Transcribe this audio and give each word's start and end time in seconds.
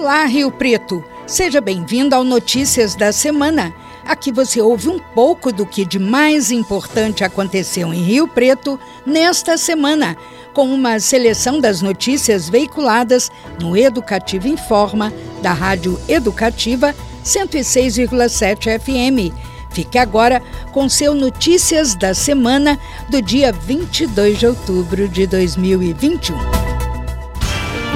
Olá, 0.00 0.24
Rio 0.24 0.50
Preto! 0.50 1.04
Seja 1.26 1.60
bem-vindo 1.60 2.14
ao 2.14 2.24
Notícias 2.24 2.94
da 2.94 3.12
Semana. 3.12 3.70
Aqui 4.02 4.32
você 4.32 4.58
ouve 4.58 4.88
um 4.88 4.98
pouco 4.98 5.52
do 5.52 5.66
que 5.66 5.84
de 5.84 5.98
mais 5.98 6.50
importante 6.50 7.22
aconteceu 7.22 7.92
em 7.92 8.00
Rio 8.00 8.26
Preto 8.26 8.80
nesta 9.04 9.58
semana, 9.58 10.16
com 10.54 10.72
uma 10.72 10.98
seleção 11.00 11.60
das 11.60 11.82
notícias 11.82 12.48
veiculadas 12.48 13.30
no 13.60 13.76
Educativo 13.76 14.48
Informa, 14.48 15.12
da 15.42 15.52
Rádio 15.52 16.00
Educativa 16.08 16.94
106,7 17.22 18.80
FM. 18.80 19.36
Fique 19.68 19.98
agora 19.98 20.42
com 20.72 20.88
seu 20.88 21.12
Notícias 21.12 21.94
da 21.94 22.14
Semana 22.14 22.80
do 23.10 23.20
dia 23.20 23.52
22 23.52 24.38
de 24.38 24.46
outubro 24.46 25.06
de 25.06 25.26
2021. 25.26 26.59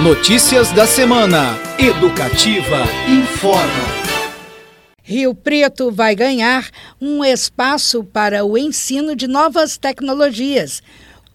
Notícias 0.02 0.72
da 0.72 0.88
semana. 0.88 1.56
Educativa 1.78 2.82
informa. 3.08 3.62
Rio 5.00 5.32
Preto 5.36 5.92
vai 5.92 6.16
ganhar 6.16 6.68
um 7.00 7.24
espaço 7.24 8.02
para 8.02 8.44
o 8.44 8.58
ensino 8.58 9.14
de 9.14 9.28
novas 9.28 9.78
tecnologias. 9.78 10.82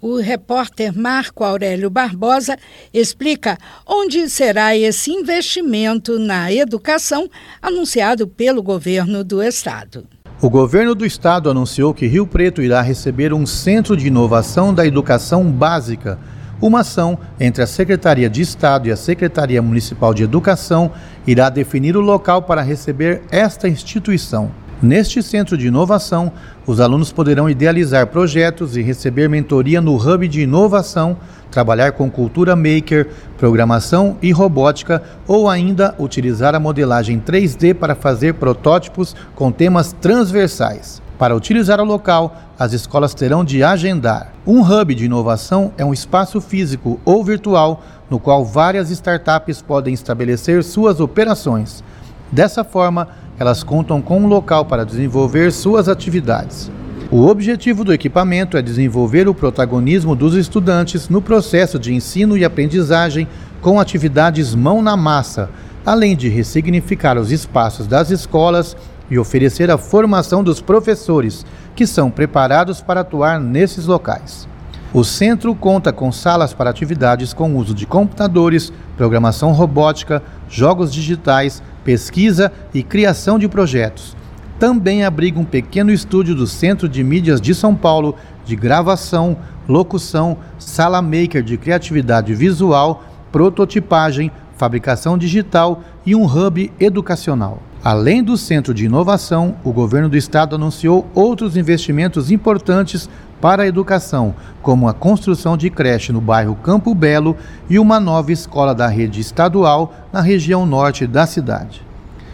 O 0.01 0.17
repórter 0.17 0.95
Marco 0.95 1.45
Aurélio 1.45 1.89
Barbosa 1.89 2.57
explica 2.93 3.57
onde 3.87 4.29
será 4.29 4.75
esse 4.75 5.09
investimento 5.09 6.19
na 6.19 6.51
educação 6.51 7.29
anunciado 7.61 8.27
pelo 8.27 8.61
governo 8.61 9.23
do 9.23 9.41
estado. 9.41 10.05
O 10.41 10.49
governo 10.49 10.93
do 10.93 11.05
estado 11.05 11.49
anunciou 11.49 11.93
que 11.93 12.07
Rio 12.07 12.27
Preto 12.27 12.61
irá 12.61 12.81
receber 12.81 13.33
um 13.33 13.45
centro 13.45 13.95
de 13.95 14.07
inovação 14.07 14.73
da 14.73 14.85
educação 14.85 15.49
básica 15.49 16.19
uma 16.61 16.81
ação 16.81 17.17
entre 17.39 17.63
a 17.63 17.67
Secretaria 17.67 18.29
de 18.29 18.41
Estado 18.41 18.87
e 18.87 18.91
a 18.91 18.97
Secretaria 18.97 19.61
Municipal 19.61 20.13
de 20.13 20.23
Educação 20.23 20.91
irá 21.25 21.49
definir 21.49 21.95
o 21.95 22.01
local 22.01 22.41
para 22.41 22.61
receber 22.61 23.21
esta 23.31 23.67
instituição. 23.67 24.51
Neste 24.81 25.21
centro 25.21 25.57
de 25.57 25.67
inovação, 25.67 26.31
os 26.65 26.79
alunos 26.79 27.11
poderão 27.11 27.49
idealizar 27.49 28.07
projetos 28.07 28.77
e 28.77 28.81
receber 28.81 29.27
mentoria 29.27 29.81
no 29.81 29.95
Hub 29.95 30.25
de 30.25 30.41
Inovação, 30.41 31.17
trabalhar 31.51 31.91
com 31.91 32.09
cultura 32.09 32.55
maker, 32.55 33.09
programação 33.37 34.17
e 34.21 34.31
robótica 34.31 35.03
ou 35.27 35.49
ainda 35.49 35.93
utilizar 35.99 36.55
a 36.55 36.59
modelagem 36.61 37.19
3D 37.19 37.73
para 37.73 37.93
fazer 37.93 38.35
protótipos 38.35 39.13
com 39.35 39.51
temas 39.51 39.91
transversais. 39.91 41.01
Para 41.19 41.35
utilizar 41.35 41.81
o 41.81 41.83
local, 41.83 42.33
as 42.57 42.71
escolas 42.71 43.13
terão 43.13 43.43
de 43.43 43.61
agendar. 43.61 44.31
Um 44.47 44.61
hub 44.61 44.95
de 44.95 45.03
inovação 45.03 45.73
é 45.77 45.83
um 45.83 45.91
espaço 45.91 46.39
físico 46.39 46.97
ou 47.03 47.25
virtual 47.25 47.83
no 48.09 48.21
qual 48.21 48.45
várias 48.45 48.89
startups 48.89 49.61
podem 49.61 49.93
estabelecer 49.93 50.63
suas 50.63 51.01
operações. 51.01 51.83
Dessa 52.31 52.63
forma, 52.63 53.09
elas 53.37 53.63
contam 53.63 54.01
com 54.01 54.21
um 54.21 54.27
local 54.27 54.63
para 54.63 54.85
desenvolver 54.85 55.51
suas 55.51 55.89
atividades. 55.89 56.71
O 57.11 57.27
objetivo 57.27 57.83
do 57.83 57.91
equipamento 57.91 58.55
é 58.55 58.61
desenvolver 58.61 59.27
o 59.27 59.33
protagonismo 59.33 60.15
dos 60.15 60.35
estudantes 60.35 61.09
no 61.09 61.21
processo 61.21 61.77
de 61.77 61.93
ensino 61.93 62.37
e 62.37 62.45
aprendizagem 62.45 63.27
com 63.61 63.77
atividades 63.77 64.55
mão 64.55 64.81
na 64.81 64.95
massa, 64.95 65.49
além 65.85 66.15
de 66.15 66.29
ressignificar 66.29 67.17
os 67.17 67.29
espaços 67.29 67.87
das 67.87 68.09
escolas 68.09 68.77
e 69.09 69.17
oferecer 69.17 69.71
a 69.71 69.77
formação 69.77 70.43
dos 70.43 70.61
professores, 70.61 71.45
que 71.75 71.87
são 71.87 72.11
preparados 72.11 72.81
para 72.81 73.01
atuar 73.01 73.39
nesses 73.39 73.85
locais. 73.85 74.47
O 74.91 75.03
centro 75.03 75.53
conta 75.53 75.93
com 75.93 76.11
salas 76.11 76.51
para 76.51 76.69
atividades 76.69 77.31
com 77.31 77.55
uso 77.55 77.75
de 77.75 77.85
computadores, 77.85 78.73
programação 78.97 79.51
robótica, 79.51 80.23
jogos 80.49 80.91
digitais, 80.91 81.61
pesquisa 81.83 82.51
e 82.73 82.81
criação 82.81 83.37
de 83.37 83.47
projetos. 83.47 84.17
Também 84.57 85.05
abriga 85.05 85.39
um 85.39 85.45
pequeno 85.45 85.91
estúdio 85.91 86.33
do 86.33 86.47
Centro 86.47 86.89
de 86.89 87.03
Mídias 87.03 87.39
de 87.39 87.53
São 87.53 87.75
Paulo 87.75 88.15
de 88.43 88.55
gravação, 88.55 89.37
locução, 89.67 90.37
sala 90.57 91.01
maker 91.03 91.43
de 91.43 91.55
criatividade 91.55 92.33
visual, 92.33 93.03
prototipagem, 93.31 94.31
fabricação 94.57 95.17
digital 95.17 95.83
e 96.03 96.15
um 96.15 96.25
hub 96.25 96.73
educacional. 96.79 97.61
Além 97.83 98.21
do 98.21 98.35
Centro 98.35 98.73
de 98.73 98.85
Inovação, 98.85 99.55
o 99.63 99.71
governo 99.71 100.09
do 100.09 100.17
estado 100.17 100.55
anunciou 100.55 101.07
outros 101.15 101.55
investimentos 101.55 102.29
importantes 102.29 103.09
para 103.39 103.63
a 103.63 103.67
educação, 103.67 104.35
como 104.61 104.89
a 104.89 104.93
construção 104.93 105.55
de 105.55 105.69
creche 105.69 106.11
no 106.11 106.19
bairro 106.19 106.55
Campo 106.55 106.93
Belo 106.93 107.37
e 107.69 107.79
uma 107.79 107.97
nova 107.97 108.33
escola 108.33 108.75
da 108.75 108.87
rede 108.87 109.21
estadual 109.21 109.93
na 110.11 110.19
região 110.19 110.65
norte 110.65 111.07
da 111.07 111.25
cidade. 111.25 111.81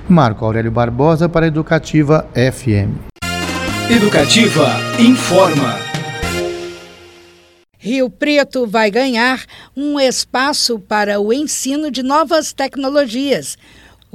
Marco 0.09 0.43
Aurélio 0.43 0.71
Barbosa 0.71 1.29
para 1.29 1.45
a 1.45 1.47
Educativa 1.47 2.25
FM. 2.33 2.97
Educativa 3.87 4.67
informa. 4.99 5.75
Rio 7.77 8.09
Preto 8.09 8.65
vai 8.65 8.89
ganhar 8.89 9.45
um 9.77 9.99
espaço 9.99 10.79
para 10.79 11.21
o 11.21 11.31
ensino 11.31 11.91
de 11.91 12.01
novas 12.01 12.51
tecnologias 12.51 13.55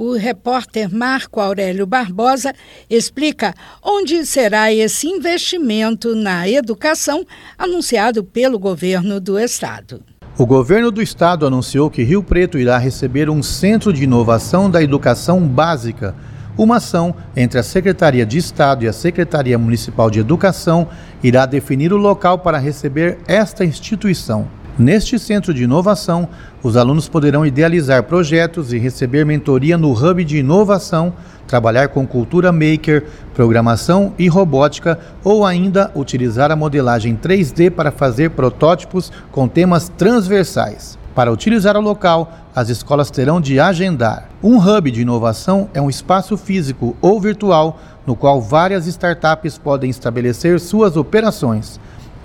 o 0.01 0.17
repórter 0.17 0.91
Marco 0.91 1.39
Aurélio 1.39 1.85
Barbosa 1.85 2.55
explica 2.89 3.53
onde 3.83 4.25
será 4.25 4.73
esse 4.73 5.05
investimento 5.05 6.15
na 6.15 6.49
educação 6.49 7.23
anunciado 7.55 8.23
pelo 8.23 8.57
governo 8.57 9.19
do 9.19 9.37
estado. 9.37 10.01
O 10.39 10.43
governo 10.43 10.89
do 10.89 11.03
estado 11.03 11.45
anunciou 11.45 11.87
que 11.87 12.01
Rio 12.01 12.23
Preto 12.23 12.57
irá 12.57 12.79
receber 12.79 13.29
um 13.29 13.43
centro 13.43 13.93
de 13.93 14.03
inovação 14.03 14.71
da 14.71 14.81
educação 14.81 15.39
básica. 15.47 16.15
Uma 16.57 16.77
ação 16.77 17.13
entre 17.35 17.59
a 17.59 17.63
Secretaria 17.63 18.25
de 18.25 18.39
Estado 18.39 18.83
e 18.83 18.87
a 18.87 18.93
Secretaria 18.93 19.57
Municipal 19.59 20.09
de 20.09 20.19
Educação 20.19 20.89
irá 21.21 21.45
definir 21.45 21.93
o 21.93 21.97
local 21.97 22.39
para 22.39 22.57
receber 22.57 23.19
esta 23.27 23.63
instituição. 23.63 24.47
Neste 24.79 25.19
centro 25.19 25.53
de 25.53 25.63
inovação, 25.63 26.29
os 26.63 26.77
alunos 26.77 27.09
poderão 27.09 27.45
idealizar 27.45 28.03
projetos 28.03 28.71
e 28.71 28.77
receber 28.77 29.25
mentoria 29.25 29.77
no 29.77 29.91
Hub 29.91 30.23
de 30.23 30.37
Inovação, 30.37 31.13
trabalhar 31.45 31.89
com 31.89 32.07
cultura 32.07 32.51
maker, 32.53 33.05
programação 33.33 34.13
e 34.17 34.29
robótica 34.29 34.97
ou 35.23 35.45
ainda 35.45 35.91
utilizar 35.93 36.51
a 36.51 36.55
modelagem 36.55 37.17
3D 37.17 37.69
para 37.69 37.91
fazer 37.91 38.31
protótipos 38.31 39.11
com 39.29 39.45
temas 39.45 39.89
transversais. 39.89 40.97
Para 41.13 41.31
utilizar 41.31 41.75
o 41.75 41.81
local, 41.81 42.31
as 42.55 42.69
escolas 42.69 43.11
terão 43.11 43.41
de 43.41 43.59
agendar. 43.59 44.29
Um 44.41 44.57
hub 44.57 44.89
de 44.89 45.01
inovação 45.01 45.69
é 45.73 45.81
um 45.81 45.89
espaço 45.89 46.37
físico 46.37 46.95
ou 47.01 47.19
virtual 47.19 47.77
no 48.07 48.15
qual 48.15 48.41
várias 48.41 48.87
startups 48.87 49.57
podem 49.57 49.89
estabelecer 49.89 50.57
suas 50.61 50.95
operações. 50.95 51.77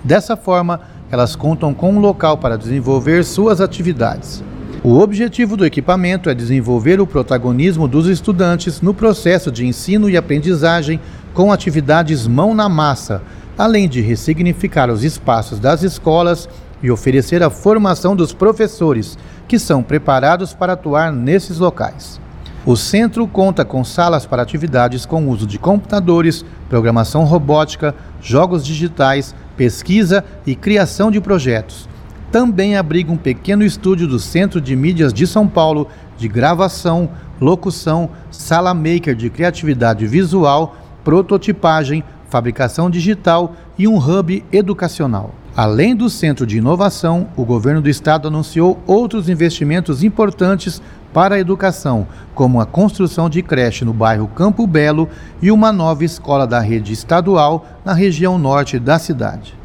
Dessa 0.03 0.37
forma, 0.37 0.79
elas 1.11 1.35
contam 1.35 1.73
com 1.73 1.93
um 1.93 1.99
local 1.99 2.37
para 2.37 2.57
desenvolver 2.57 3.23
suas 3.23 3.61
atividades. 3.61 4.43
O 4.83 4.99
objetivo 4.99 5.57
do 5.57 5.65
equipamento 5.65 6.29
é 6.29 6.35
desenvolver 6.35 7.01
o 7.01 7.07
protagonismo 7.07 7.87
dos 7.87 8.07
estudantes 8.07 8.81
no 8.81 8.93
processo 8.93 9.51
de 9.51 9.65
ensino 9.65 10.09
e 10.09 10.15
aprendizagem 10.15 10.99
com 11.33 11.51
atividades 11.51 12.27
mão 12.27 12.53
na 12.53 12.69
massa, 12.69 13.21
além 13.57 13.89
de 13.89 14.01
ressignificar 14.01 14.89
os 14.89 15.03
espaços 15.03 15.59
das 15.59 15.81
escolas 15.81 16.47
e 16.81 16.91
oferecer 16.91 17.41
a 17.41 17.49
formação 17.49 18.15
dos 18.15 18.33
professores, 18.33 19.17
que 19.47 19.57
são 19.57 19.81
preparados 19.81 20.53
para 20.53 20.73
atuar 20.73 21.11
nesses 21.11 21.57
locais. 21.57 22.19
O 22.65 22.75
centro 22.75 23.25
conta 23.27 23.63
com 23.63 23.83
salas 23.83 24.25
para 24.25 24.41
atividades 24.41 25.05
com 25.05 25.27
uso 25.29 25.47
de 25.47 25.57
computadores, 25.57 26.43
programação 26.69 27.23
robótica, 27.23 27.95
jogos 28.21 28.65
digitais, 28.65 29.33
pesquisa 29.57 30.23
e 30.45 30.55
criação 30.55 31.11
de 31.11 31.19
projetos. 31.19 31.89
Também 32.31 32.77
abriga 32.77 33.11
um 33.11 33.17
pequeno 33.17 33.63
estúdio 33.63 34.07
do 34.07 34.19
Centro 34.19 34.61
de 34.61 34.75
Mídias 34.75 35.11
de 35.11 35.25
São 35.25 35.47
Paulo 35.47 35.87
de 36.17 36.27
gravação, 36.27 37.09
locução, 37.41 38.09
sala 38.29 38.73
maker 38.73 39.15
de 39.15 39.29
criatividade 39.29 40.05
visual, 40.05 40.75
prototipagem, 41.03 42.03
fabricação 42.29 42.89
digital 42.89 43.55
e 43.77 43.87
um 43.87 43.97
hub 43.97 44.43
educacional. 44.51 45.33
Além 45.55 45.95
do 45.95 46.09
Centro 46.09 46.45
de 46.45 46.57
Inovação, 46.57 47.29
o 47.35 47.43
governo 47.43 47.81
do 47.81 47.89
estado 47.89 48.27
anunciou 48.27 48.79
outros 48.85 49.27
investimentos 49.27 50.03
importantes 50.03 50.81
para 51.17 51.33
a 51.33 51.39
educação, 51.39 52.07
como 52.35 52.61
a 52.61 52.65
construção 52.67 53.27
de 53.27 53.41
creche 53.41 53.83
no 53.83 53.91
bairro 53.91 54.27
Campo 54.27 54.67
Belo 54.67 55.09
e 55.41 55.49
uma 55.49 55.71
nova 55.71 56.05
escola 56.05 56.45
da 56.45 56.59
rede 56.59 56.93
estadual 56.93 57.65
na 57.83 57.91
região 57.91 58.37
norte 58.37 58.77
da 58.77 58.99
cidade. 58.99 59.55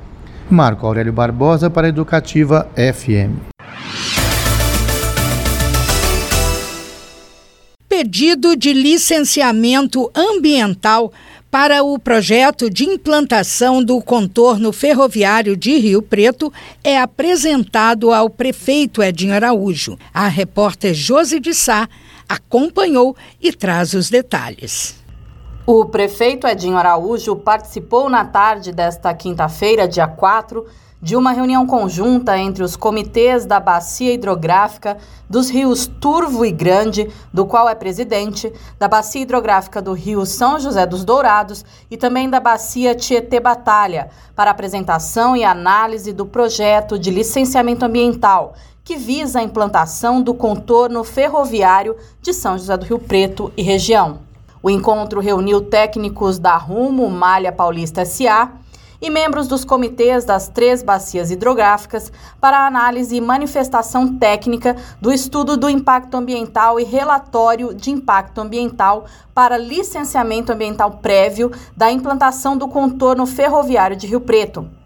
Marco 0.49 0.87
Aurélio 0.87 1.13
Barbosa 1.13 1.69
para 1.69 1.87
a 1.87 1.91
Educativa 1.91 2.67
FM. 2.75 3.37
Pedido 7.87 8.57
de 8.57 8.73
licenciamento 8.73 10.11
ambiental 10.15 11.13
para 11.53 11.85
o 11.85 11.99
projeto 11.99 12.71
de 12.71 12.85
implantação 12.85 13.85
do 13.85 14.01
contorno 14.01 14.73
ferroviário 14.73 15.55
de 15.55 15.77
Rio 15.77 16.01
Preto 16.01 16.51
é 16.83 16.99
apresentado 16.99 18.11
ao 18.11 18.31
prefeito 18.31 19.03
Edinho 19.03 19.35
Araújo. 19.35 19.99
A 20.15 20.29
repórter 20.29 20.95
Josi 20.95 21.39
de 21.39 21.53
Sá 21.53 21.87
acompanhou 22.27 23.15
e 23.39 23.53
traz 23.53 23.93
os 23.93 24.09
detalhes. 24.09 24.97
O 25.67 25.85
prefeito 25.85 26.47
Edinho 26.47 26.79
Araújo 26.79 27.37
participou 27.37 28.09
na 28.09 28.25
tarde 28.25 28.73
desta 28.73 29.13
quinta-feira, 29.13 29.87
dia 29.87 30.09
4, 30.09 30.67
de 31.03 31.17
uma 31.17 31.33
reunião 31.33 31.67
conjunta 31.67 32.39
entre 32.39 32.63
os 32.63 32.77
comitês 32.77 33.45
da 33.45 33.59
Bacia 33.59 34.15
Hidrográfica 34.15 34.97
dos 35.29 35.51
rios 35.51 35.85
Turvo 35.85 36.45
e 36.47 36.53
Grande, 36.53 37.11
do 37.33 37.45
qual 37.45 37.69
é 37.69 37.75
presidente, 37.75 38.53
da 38.79 38.87
Bacia 38.87 39.23
Hidrográfica 39.23 39.83
do 39.83 39.95
Rio 39.95 40.25
São 40.25 40.61
José 40.61 40.87
dos 40.87 41.05
Dourados 41.05 41.65
e 41.91 41.97
também 41.97 42.31
da 42.31 42.39
Bacia 42.39 42.95
Tietê 42.95 43.41
Batalha, 43.41 44.11
para 44.37 44.53
apresentação 44.53 45.37
e 45.37 45.43
análise 45.43 46.13
do 46.13 46.25
projeto 46.25 46.97
de 46.97 47.11
licenciamento 47.11 47.85
ambiental 47.85 48.55
que 48.85 48.97
visa 48.97 49.41
a 49.41 49.43
implantação 49.43 50.23
do 50.23 50.35
contorno 50.35 51.03
ferroviário 51.03 51.97
de 52.21 52.33
São 52.33 52.57
José 52.57 52.77
do 52.77 52.85
Rio 52.85 52.99
Preto 52.99 53.53
e 53.57 53.63
região. 53.63 54.21
O 54.63 54.71
encontro 54.71 55.21
reuniu 55.21 55.61
técnicos 55.61 56.39
da 56.39 56.57
Rumo 56.57 57.11
Malha 57.11 57.51
Paulista 57.51 58.05
SA, 58.05 58.53
e 59.03 59.11
membros 59.11 59.49
dos 59.49 59.65
comitês 59.65 60.25
das 60.25 60.49
três 60.49 60.83
bacias 60.83 61.33
hidrográficas 61.33 62.13
para 62.41 62.67
análise 62.67 63.17
e 63.17 63.21
manifestação 63.21 64.17
técnica 64.17 64.77
do 65.01 65.13
estudo 65.13 65.57
do 65.57 65.69
impacto 65.69 66.17
ambiental 66.17 66.79
e 66.79 66.85
relatório 66.85 67.75
de 67.75 67.91
impacto 67.91 68.41
ambiental 68.41 69.07
para 69.35 69.59
licenciamento 69.59 70.53
ambiental 70.53 70.93
prévio 71.03 71.51
da 71.77 71.91
implantação 71.91 72.57
do 72.57 72.69
contorno 72.69 73.27
ferroviário 73.27 73.97
de 73.97 74.07
Rio 74.07 74.21
Preto. 74.21 74.82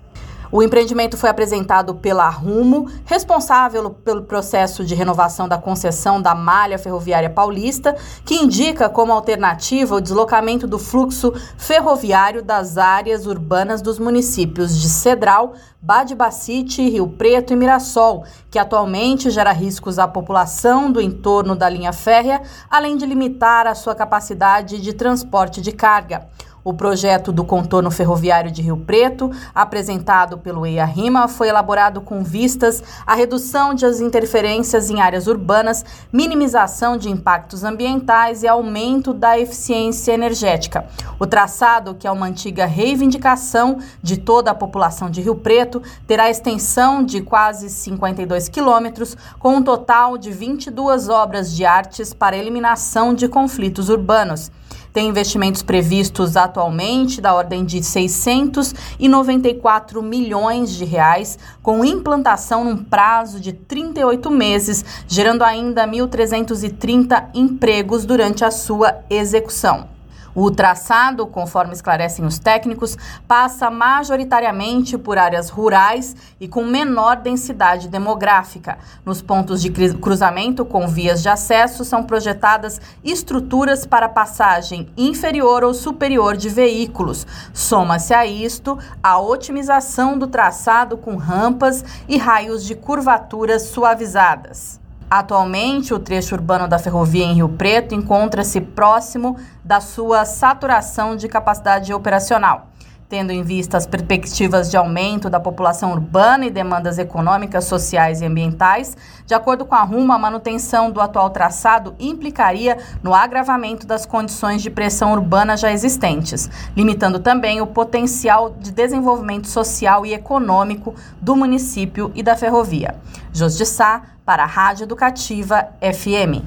O 0.50 0.62
empreendimento 0.62 1.16
foi 1.16 1.28
apresentado 1.28 1.94
pela 1.94 2.28
Rumo, 2.28 2.88
responsável 3.04 3.90
pelo 3.90 4.22
processo 4.22 4.84
de 4.84 4.94
renovação 4.94 5.48
da 5.48 5.58
concessão 5.58 6.22
da 6.22 6.34
malha 6.34 6.78
ferroviária 6.78 7.28
paulista, 7.28 7.96
que 8.24 8.36
indica 8.36 8.88
como 8.88 9.12
alternativa 9.12 9.96
o 9.96 10.00
deslocamento 10.00 10.66
do 10.66 10.78
fluxo 10.78 11.32
ferroviário 11.58 12.42
das 12.42 12.78
áreas 12.78 13.26
urbanas 13.26 13.82
dos 13.82 13.98
municípios 13.98 14.80
de 14.80 14.88
Cedral, 14.88 15.54
Badibacite, 15.82 16.88
Rio 16.88 17.08
Preto 17.08 17.52
e 17.52 17.56
Mirassol, 17.56 18.24
que 18.50 18.58
atualmente 18.58 19.30
gera 19.30 19.52
riscos 19.52 19.98
à 19.98 20.08
população 20.08 20.90
do 20.90 21.00
entorno 21.00 21.54
da 21.54 21.68
linha 21.68 21.92
férrea, 21.92 22.42
além 22.70 22.96
de 22.96 23.06
limitar 23.06 23.66
a 23.66 23.74
sua 23.74 23.94
capacidade 23.94 24.80
de 24.80 24.92
transporte 24.92 25.60
de 25.60 25.72
carga. 25.72 26.26
O 26.66 26.74
projeto 26.74 27.30
do 27.30 27.44
contorno 27.44 27.92
ferroviário 27.92 28.50
de 28.50 28.60
Rio 28.60 28.76
Preto, 28.76 29.30
apresentado 29.54 30.36
pelo 30.36 30.66
EIA 30.66 30.84
Rima, 30.84 31.28
foi 31.28 31.46
elaborado 31.46 32.00
com 32.00 32.24
vistas 32.24 32.82
à 33.06 33.14
redução 33.14 33.72
das 33.72 34.00
interferências 34.00 34.90
em 34.90 35.00
áreas 35.00 35.28
urbanas, 35.28 35.84
minimização 36.12 36.96
de 36.96 37.08
impactos 37.08 37.62
ambientais 37.62 38.42
e 38.42 38.48
aumento 38.48 39.14
da 39.14 39.38
eficiência 39.38 40.10
energética. 40.10 40.84
O 41.20 41.24
traçado, 41.24 41.94
que 41.94 42.04
é 42.04 42.10
uma 42.10 42.26
antiga 42.26 42.66
reivindicação 42.66 43.78
de 44.02 44.16
toda 44.16 44.50
a 44.50 44.54
população 44.54 45.08
de 45.08 45.20
Rio 45.20 45.36
Preto, 45.36 45.80
terá 46.04 46.28
extensão 46.28 47.00
de 47.00 47.20
quase 47.20 47.70
52 47.70 48.48
quilômetros, 48.48 49.16
com 49.38 49.54
um 49.54 49.62
total 49.62 50.18
de 50.18 50.32
22 50.32 51.08
obras 51.08 51.54
de 51.54 51.64
artes 51.64 52.12
para 52.12 52.36
eliminação 52.36 53.14
de 53.14 53.28
conflitos 53.28 53.88
urbanos. 53.88 54.50
Tem 54.96 55.08
investimentos 55.08 55.62
previstos 55.62 56.36
atualmente 56.38 57.20
da 57.20 57.34
ordem 57.34 57.66
de 57.66 57.82
694 57.82 60.02
milhões 60.02 60.70
de 60.70 60.86
reais, 60.86 61.38
com 61.62 61.84
implantação 61.84 62.64
num 62.64 62.78
prazo 62.78 63.38
de 63.38 63.52
38 63.52 64.30
meses, 64.30 64.82
gerando 65.06 65.42
ainda 65.42 65.86
1.330 65.86 67.26
empregos 67.34 68.06
durante 68.06 68.42
a 68.42 68.50
sua 68.50 69.00
execução. 69.10 69.95
O 70.38 70.50
traçado, 70.50 71.26
conforme 71.26 71.72
esclarecem 71.72 72.22
os 72.26 72.38
técnicos, 72.38 72.94
passa 73.26 73.70
majoritariamente 73.70 74.98
por 74.98 75.16
áreas 75.16 75.48
rurais 75.48 76.14
e 76.38 76.46
com 76.46 76.62
menor 76.62 77.16
densidade 77.16 77.88
demográfica. 77.88 78.76
Nos 79.02 79.22
pontos 79.22 79.62
de 79.62 79.70
cruzamento 79.94 80.62
com 80.62 80.86
vias 80.86 81.22
de 81.22 81.30
acesso 81.30 81.86
são 81.86 82.02
projetadas 82.02 82.78
estruturas 83.02 83.86
para 83.86 84.10
passagem 84.10 84.90
inferior 84.94 85.64
ou 85.64 85.72
superior 85.72 86.36
de 86.36 86.50
veículos. 86.50 87.26
Soma-se 87.54 88.12
a 88.12 88.26
isto 88.26 88.78
a 89.02 89.18
otimização 89.18 90.18
do 90.18 90.26
traçado 90.26 90.98
com 90.98 91.16
rampas 91.16 91.82
e 92.06 92.18
raios 92.18 92.62
de 92.62 92.74
curvaturas 92.74 93.62
suavizadas. 93.62 94.84
Atualmente, 95.08 95.94
o 95.94 96.00
trecho 96.00 96.34
urbano 96.34 96.66
da 96.66 96.80
ferrovia 96.80 97.24
em 97.24 97.34
Rio 97.34 97.48
Preto 97.48 97.94
encontra-se 97.94 98.60
próximo 98.60 99.36
da 99.64 99.80
sua 99.80 100.24
saturação 100.24 101.14
de 101.14 101.28
capacidade 101.28 101.94
operacional. 101.94 102.68
Tendo 103.08 103.30
em 103.30 103.44
vista 103.44 103.76
as 103.76 103.86
perspectivas 103.86 104.68
de 104.68 104.76
aumento 104.76 105.30
da 105.30 105.38
população 105.38 105.92
urbana 105.92 106.44
e 106.44 106.50
demandas 106.50 106.98
econômicas, 106.98 107.66
sociais 107.66 108.20
e 108.20 108.24
ambientais, 108.24 108.96
de 109.24 109.32
acordo 109.32 109.64
com 109.64 109.76
a 109.76 109.84
RUMA, 109.84 110.16
a 110.16 110.18
manutenção 110.18 110.90
do 110.90 111.00
atual 111.00 111.30
traçado 111.30 111.94
implicaria 112.00 112.76
no 113.04 113.14
agravamento 113.14 113.86
das 113.86 114.04
condições 114.04 114.60
de 114.60 114.70
pressão 114.70 115.12
urbana 115.12 115.56
já 115.56 115.70
existentes, 115.70 116.50
limitando 116.76 117.20
também 117.20 117.60
o 117.60 117.66
potencial 117.68 118.50
de 118.50 118.72
desenvolvimento 118.72 119.46
social 119.46 120.04
e 120.04 120.12
econômico 120.12 120.92
do 121.20 121.36
município 121.36 122.10
e 122.12 122.24
da 122.24 122.34
ferrovia. 122.34 122.96
Jos 123.32 123.56
de 123.56 123.66
Sá, 123.66 124.02
para 124.26 124.42
a 124.42 124.46
Rádio 124.46 124.82
Educativa 124.82 125.68
FM. 125.80 126.42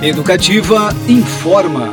Educativa 0.00 0.90
informa. 1.08 1.90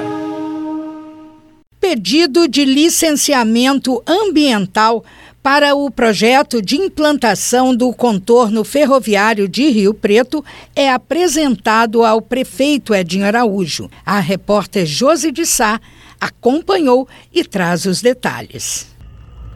Pedido 1.82 2.48
de 2.48 2.64
licenciamento 2.66 4.04
ambiental 4.06 5.04
para 5.42 5.74
o 5.74 5.90
projeto 5.90 6.62
de 6.62 6.76
implantação 6.76 7.76
do 7.76 7.92
contorno 7.92 8.64
ferroviário 8.64 9.48
de 9.48 9.70
Rio 9.70 9.94
Preto 9.94 10.46
é 10.76 10.92
apresentado 10.92 12.06
ao 12.06 12.22
prefeito 12.22 12.94
Edinho 12.94 13.26
Araújo. 13.26 13.90
A 14.06 14.20
repórter 14.20 14.86
Josi 14.86 15.32
de 15.32 15.46
Sá 15.46 15.82
acompanhou 16.22 17.08
e 17.34 17.44
traz 17.44 17.86
os 17.86 18.02
detalhes. 18.02 18.99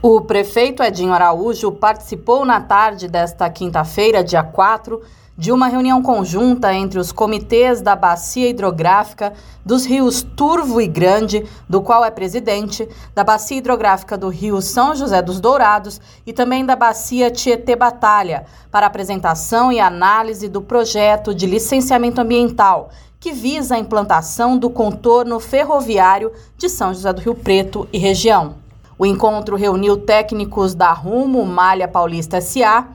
O 0.05 0.19
prefeito 0.19 0.83
Edinho 0.83 1.13
Araújo 1.13 1.71
participou 1.71 2.43
na 2.43 2.59
tarde 2.59 3.07
desta 3.07 3.49
quinta-feira, 3.49 4.21
dia 4.21 4.43
4, 4.43 5.01
de 5.37 5.49
uma 5.49 5.69
reunião 5.69 6.01
conjunta 6.01 6.73
entre 6.73 6.99
os 6.99 7.13
comitês 7.13 7.79
da 7.79 7.95
Bacia 7.95 8.49
Hidrográfica 8.49 9.31
dos 9.65 9.85
rios 9.85 10.21
Turvo 10.21 10.81
e 10.81 10.87
Grande, 10.87 11.45
do 11.69 11.81
qual 11.81 12.03
é 12.03 12.11
presidente, 12.11 12.85
da 13.15 13.23
Bacia 13.23 13.59
Hidrográfica 13.59 14.17
do 14.17 14.27
Rio 14.27 14.61
São 14.61 14.93
José 14.93 15.21
dos 15.21 15.39
Dourados 15.39 16.01
e 16.27 16.33
também 16.33 16.65
da 16.65 16.75
Bacia 16.75 17.31
Tietê 17.31 17.73
Batalha, 17.73 18.45
para 18.69 18.85
apresentação 18.85 19.71
e 19.71 19.79
análise 19.79 20.49
do 20.49 20.61
projeto 20.61 21.33
de 21.33 21.45
licenciamento 21.45 22.19
ambiental 22.19 22.89
que 23.21 23.31
visa 23.31 23.75
a 23.75 23.79
implantação 23.79 24.57
do 24.57 24.69
contorno 24.69 25.39
ferroviário 25.39 26.33
de 26.57 26.67
São 26.67 26.93
José 26.93 27.13
do 27.13 27.21
Rio 27.21 27.35
Preto 27.35 27.87
e 27.93 27.97
região. 27.97 28.62
O 28.97 29.05
encontro 29.05 29.55
reuniu 29.55 29.97
técnicos 29.97 30.75
da 30.75 30.91
Rumo 30.91 31.45
Malha 31.45 31.87
Paulista 31.87 32.39
SA, 32.39 32.87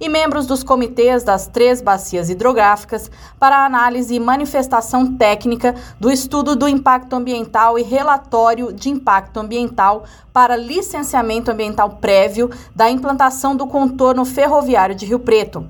e 0.00 0.08
membros 0.08 0.46
dos 0.46 0.62
comitês 0.62 1.24
das 1.24 1.46
três 1.46 1.80
bacias 1.80 2.28
hidrográficas 2.28 3.10
para 3.38 3.64
análise 3.64 4.14
e 4.14 4.20
manifestação 4.20 5.16
técnica 5.16 5.74
do 5.98 6.10
estudo 6.10 6.54
do 6.54 6.68
impacto 6.68 7.14
ambiental 7.14 7.78
e 7.78 7.82
relatório 7.82 8.72
de 8.72 8.90
impacto 8.90 9.40
ambiental 9.40 10.04
para 10.32 10.56
licenciamento 10.56 11.50
ambiental 11.50 11.96
prévio 11.96 12.50
da 12.74 12.90
implantação 12.90 13.56
do 13.56 13.66
contorno 13.66 14.24
ferroviário 14.24 14.94
de 14.94 15.06
Rio 15.06 15.18
Preto. 15.18 15.66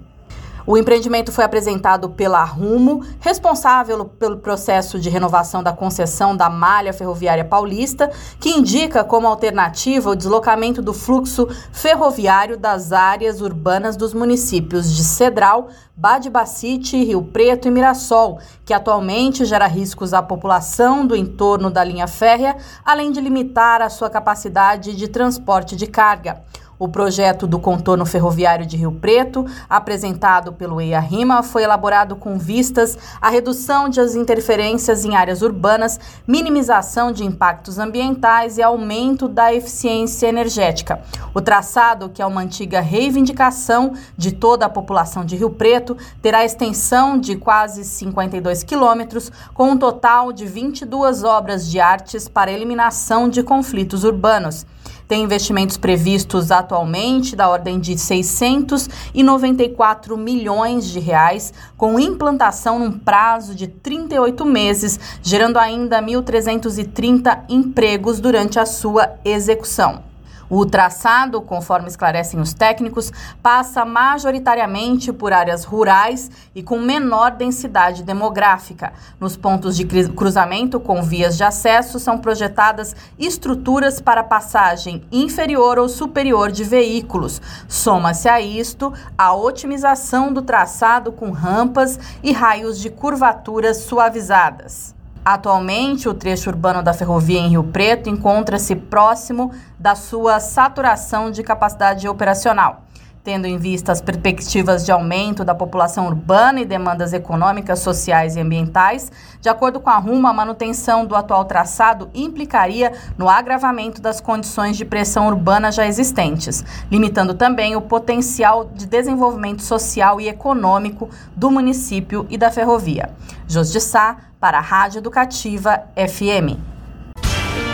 O 0.67 0.77
empreendimento 0.77 1.31
foi 1.31 1.45
apresentado 1.45 2.11
pela 2.11 2.43
Rumo, 2.43 3.05
responsável 3.21 4.05
pelo 4.05 4.39
processo 4.39 4.99
de 4.99 5.09
renovação 5.09 5.63
da 5.63 5.73
concessão 5.73 6.37
da 6.37 6.51
malha 6.51 6.93
ferroviária 6.93 7.45
paulista, 7.45 8.11
que 8.41 8.51
indica 8.51 9.05
como 9.05 9.29
alternativa 9.29 10.11
o 10.11 10.17
deslocamento 10.17 10.83
do 10.83 10.93
fluxo 10.93 11.47
ferroviário 11.71 12.57
das 12.57 12.91
áreas 12.91 13.41
urbanas 13.41 13.97
dos 13.97 14.13
municípios 14.13 14.93
de 14.93 15.05
Cedral, 15.05 15.69
Badibacite, 15.97 16.97
Rio 16.97 17.23
Preto 17.23 17.69
e 17.69 17.71
Mirassol, 17.71 18.41
que 18.65 18.75
atualmente 18.75 19.45
gera 19.45 19.69
riscos 19.69 20.13
à 20.13 20.21
população 20.21 21.07
do 21.07 21.15
entorno 21.15 21.71
da 21.71 21.85
linha 21.85 22.09
férrea, 22.09 22.57
além 22.85 23.13
de 23.13 23.21
limitar 23.21 23.81
a 23.81 23.89
sua 23.89 24.11
capacidade 24.11 24.97
de 24.97 25.07
transporte 25.07 25.77
de 25.77 25.87
carga. 25.87 26.43
O 26.79 26.89
projeto 26.89 27.47
do 27.47 27.59
contorno 27.59 28.05
ferroviário 28.05 28.67
de 28.67 28.77
Rio 28.77 28.93
Preto, 28.93 29.47
apresentado 29.69 30.53
pelo 30.53 30.79
EIA-RIMA, 30.79 31.43
foi 31.43 31.63
elaborado 31.63 32.17
com 32.17 32.39
vistas 32.39 32.99
à 33.19 33.31
redução 33.31 33.89
das 33.89 34.15
interferências 34.15 35.03
em 35.03 35.17
áreas 35.17 35.41
urbanas, 35.41 35.99
minimização 36.27 37.13
de 37.13 37.25
impactos 37.25 37.79
ambientais 37.79 38.59
e 38.59 38.63
aumento 38.63 39.27
da 39.27 39.55
eficiência 39.55 40.27
energética. 40.27 41.01
O 41.33 41.41
traçado, 41.41 42.11
que 42.11 42.21
é 42.21 42.27
uma 42.27 42.43
antiga 42.43 42.81
reivindicação 42.81 43.95
de 44.15 44.33
toda 44.33 44.67
a 44.67 44.71
população 44.71 45.25
de 45.25 45.35
Rio 45.35 45.49
Preto, 45.49 45.97
terá 46.21 46.45
extensão 46.45 47.19
de 47.19 47.37
quase 47.37 47.85
52 47.85 48.63
quilômetros, 48.63 49.33
com 49.55 49.71
um 49.71 49.79
total 49.79 50.31
de 50.31 50.45
22 50.45 51.25
obras 51.25 51.71
de 51.71 51.81
artes 51.81 52.29
para 52.29 52.53
eliminação 52.53 53.31
de 53.31 53.43
conflitos 53.43 54.05
urbanos. 54.05 54.67
Tem 55.09 55.23
investimentos 55.23 55.77
previstos 55.77 56.51
atualmente 56.51 57.37
da 57.37 57.49
ordem 57.49 57.79
de 57.79 57.97
694 57.97 60.17
milhões 60.17 60.89
de 60.89 60.99
reais, 60.99 61.55
com 61.77 62.01
implantação 62.01 62.81
num 62.81 62.91
prazo 62.91 63.55
de 63.55 63.69
38 63.69 64.45
meses, 64.45 64.99
gerando 65.23 65.59
ainda 65.59 66.03
1.330 66.03 67.45
empregos 67.49 68.19
durante 68.19 68.59
a 68.59 68.67
sua 68.67 69.15
execução. 69.25 70.06
O 70.49 70.65
traçado, 70.65 71.41
conforme 71.41 71.89
esclarecem 71.89 72.41
os 72.41 72.55
técnicos, 72.55 73.13
passa 73.43 73.85
majoritariamente 73.85 75.13
por 75.13 75.33
áreas 75.33 75.65
rurais 75.65 76.31
e 76.55 76.63
com 76.63 76.79
menor 76.79 77.33
densidade 77.33 78.03
demográfica. 78.03 78.93
Nos 79.19 79.37
pontos 79.37 79.77
de 79.77 79.85
cruzamento 79.85 80.79
com 80.79 81.03
vias 81.03 81.37
de 81.37 81.45
acesso 81.45 81.99
são 81.99 82.19
projetadas 82.19 82.95
estruturas 83.19 84.01
para 84.01 84.23
passagem 84.23 85.03
inferior 85.11 85.79
ou 85.79 85.89
superior 85.89 86.51
de 86.51 86.65
veículos. 86.65 87.43
Soma-se 87.69 88.29
a 88.29 88.41
isto 88.41 88.93
a 89.19 89.35
otimização 89.35 90.33
do 90.33 90.43
traçado 90.43 91.11
com 91.13 91.31
rampas 91.31 91.99
e 92.23 92.33
raios 92.33 92.81
de 92.81 92.89
curvaturas 92.89 93.79
suavizadas. 93.79 94.96
Atualmente, 95.27 96.09
o 96.09 96.15
trecho 96.15 96.49
urbano 96.49 96.85
da 96.85 96.93
ferrovia 96.93 97.41
em 97.41 97.49
Rio 97.49 97.65
Preto 97.65 98.09
encontra-se 98.09 98.77
próximo 98.77 99.51
da 99.77 99.97
sua 99.97 100.39
saturação 100.39 101.33
de 101.33 101.43
capacidade 101.43 102.07
operacional. 102.07 102.85
Tendo 103.25 103.45
em 103.45 103.59
vista 103.59 103.91
as 103.91 104.01
perspectivas 104.01 104.85
de 104.85 104.93
aumento 104.93 105.45
da 105.45 105.53
população 105.53 106.07
urbana 106.07 106.61
e 106.61 106.65
demandas 106.65 107.13
econômicas, 107.13 107.81
sociais 107.81 108.37
e 108.37 108.41
ambientais, 108.41 109.11
de 109.41 109.49
acordo 109.49 109.81
com 109.81 109.91
a 109.91 109.99
RUMA, 109.99 110.31
a 110.31 110.33
manutenção 110.33 111.05
do 111.05 111.17
atual 111.17 111.45
traçado 111.45 112.09
implicaria 112.15 112.93
no 113.19 113.29
agravamento 113.29 114.01
das 114.01 114.21
condições 114.21 114.77
de 114.77 114.85
pressão 114.85 115.27
urbana 115.27 115.73
já 115.73 115.89
existentes, 115.89 116.65
limitando 116.89 117.35
também 117.35 117.75
o 117.75 117.83
potencial 117.83 118.67
de 118.73 118.87
desenvolvimento 118.87 119.65
social 119.65 120.21
e 120.21 120.29
econômico 120.29 121.11
do 121.35 121.51
município 121.51 122.29
e 122.31 122.39
da 122.39 122.53
ferrovia. 122.53 123.11
Jos 123.49 123.73
de 123.73 123.81
Sá, 123.81 124.19
para 124.41 124.59
a 124.59 124.61
Rádio 124.61 124.99
Educativa 124.99 125.85
FM. 125.97 126.59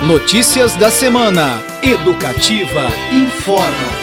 Notícias 0.07 0.75
da 0.77 0.91
semana. 0.91 1.63
Educativa 1.83 2.87
informa. 3.13 4.02